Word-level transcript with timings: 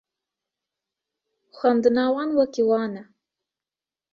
Xwendina 1.57 2.03
wan 2.15 2.29
wekî 2.37 2.63
wan 2.69 2.91
e 3.01 3.03